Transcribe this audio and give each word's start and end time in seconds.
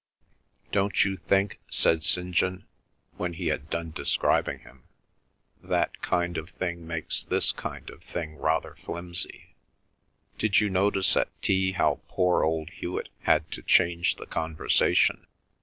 "Don't 0.71 1.05
you 1.05 1.15
think," 1.15 1.59
said 1.69 2.01
St. 2.01 2.33
John, 2.33 2.65
when 3.17 3.33
he 3.33 3.49
had 3.49 3.69
done 3.69 3.91
describing 3.91 4.61
him, 4.61 4.81
"that 5.61 6.01
kind 6.01 6.39
of 6.39 6.49
thing 6.49 6.87
makes 6.87 7.21
this 7.23 7.51
kind 7.51 7.87
of 7.91 8.01
thing 8.01 8.37
rather 8.37 8.73
flimsy? 8.83 9.53
Did 10.39 10.59
you 10.59 10.71
notice 10.71 11.15
at 11.15 11.29
tea 11.43 11.73
how 11.73 12.01
poor 12.07 12.43
old 12.43 12.71
Hewet 12.71 13.09
had 13.19 13.51
to 13.51 13.61
change 13.61 14.15
the 14.15 14.25
conversation? 14.25 15.27